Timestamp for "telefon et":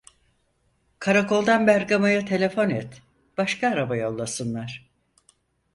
2.25-3.01